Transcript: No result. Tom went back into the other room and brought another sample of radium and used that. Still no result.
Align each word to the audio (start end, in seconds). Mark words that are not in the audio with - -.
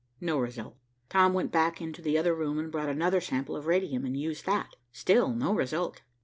No 0.19 0.39
result. 0.39 0.77
Tom 1.09 1.35
went 1.35 1.51
back 1.51 1.79
into 1.79 2.01
the 2.01 2.17
other 2.17 2.33
room 2.33 2.57
and 2.57 2.71
brought 2.71 2.89
another 2.89 3.21
sample 3.21 3.55
of 3.55 3.67
radium 3.67 4.03
and 4.03 4.17
used 4.17 4.47
that. 4.47 4.75
Still 4.91 5.29
no 5.35 5.53
result. 5.53 6.01